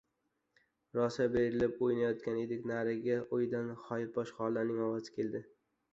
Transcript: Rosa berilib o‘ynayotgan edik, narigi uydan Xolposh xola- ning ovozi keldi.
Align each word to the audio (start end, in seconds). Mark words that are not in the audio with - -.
Rosa 0.97 1.27
berilib 1.35 1.83
o‘ynayotgan 1.87 2.41
edik, 2.45 2.65
narigi 2.71 3.21
uydan 3.39 3.69
Xolposh 3.85 4.37
xola- 4.39 4.69
ning 4.71 4.85
ovozi 4.87 5.15
keldi. 5.21 5.45